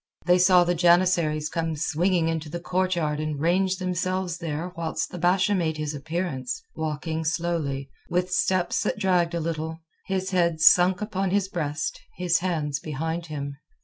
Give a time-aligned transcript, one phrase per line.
[0.25, 5.19] They saw the janissaries come swinging into the courtyard and range themselves there whilst the
[5.19, 9.77] Basha made his appearance, walking slowly, with steps that dragged a little,
[10.07, 13.57] his head sunk upon his breast, his hands behind him.